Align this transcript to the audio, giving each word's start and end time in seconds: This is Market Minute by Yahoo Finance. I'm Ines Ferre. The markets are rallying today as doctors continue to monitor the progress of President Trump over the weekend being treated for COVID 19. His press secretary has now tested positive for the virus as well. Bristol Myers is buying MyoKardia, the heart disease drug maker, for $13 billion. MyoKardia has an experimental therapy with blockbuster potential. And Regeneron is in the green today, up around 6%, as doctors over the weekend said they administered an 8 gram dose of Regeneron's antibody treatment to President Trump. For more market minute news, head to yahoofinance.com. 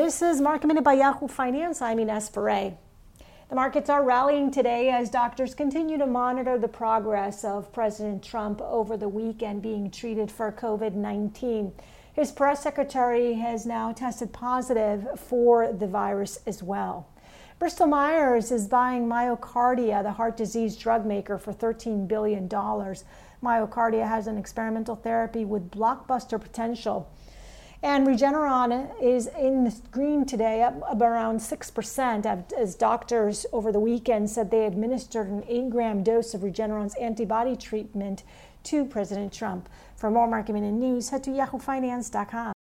This 0.00 0.22
is 0.22 0.40
Market 0.40 0.68
Minute 0.68 0.84
by 0.84 0.92
Yahoo 0.92 1.26
Finance. 1.26 1.82
I'm 1.82 1.98
Ines 1.98 2.28
Ferre. 2.28 2.78
The 3.48 3.56
markets 3.56 3.90
are 3.90 4.04
rallying 4.04 4.52
today 4.52 4.90
as 4.90 5.10
doctors 5.10 5.56
continue 5.56 5.98
to 5.98 6.06
monitor 6.06 6.56
the 6.56 6.68
progress 6.68 7.42
of 7.42 7.72
President 7.72 8.22
Trump 8.22 8.60
over 8.60 8.96
the 8.96 9.08
weekend 9.08 9.60
being 9.60 9.90
treated 9.90 10.30
for 10.30 10.52
COVID 10.52 10.94
19. 10.94 11.72
His 12.12 12.30
press 12.30 12.62
secretary 12.62 13.34
has 13.34 13.66
now 13.66 13.90
tested 13.90 14.32
positive 14.32 15.18
for 15.18 15.72
the 15.72 15.88
virus 15.88 16.38
as 16.46 16.62
well. 16.62 17.08
Bristol 17.58 17.88
Myers 17.88 18.52
is 18.52 18.68
buying 18.68 19.08
MyoKardia, 19.08 20.04
the 20.04 20.12
heart 20.12 20.36
disease 20.36 20.76
drug 20.76 21.06
maker, 21.06 21.38
for 21.38 21.52
$13 21.52 22.06
billion. 22.06 22.48
MyoKardia 22.48 24.06
has 24.06 24.28
an 24.28 24.38
experimental 24.38 24.94
therapy 24.94 25.44
with 25.44 25.72
blockbuster 25.72 26.40
potential. 26.40 27.10
And 27.82 28.06
Regeneron 28.06 28.90
is 29.00 29.28
in 29.28 29.64
the 29.64 29.74
green 29.92 30.26
today, 30.26 30.62
up 30.62 31.00
around 31.00 31.38
6%, 31.38 32.52
as 32.52 32.74
doctors 32.74 33.46
over 33.52 33.70
the 33.70 33.78
weekend 33.78 34.30
said 34.30 34.50
they 34.50 34.66
administered 34.66 35.28
an 35.28 35.44
8 35.46 35.70
gram 35.70 36.02
dose 36.02 36.34
of 36.34 36.40
Regeneron's 36.40 36.96
antibody 36.96 37.56
treatment 37.56 38.24
to 38.64 38.84
President 38.84 39.32
Trump. 39.32 39.68
For 39.96 40.10
more 40.10 40.26
market 40.26 40.54
minute 40.54 40.72
news, 40.72 41.10
head 41.10 41.22
to 41.24 41.30
yahoofinance.com. 41.30 42.57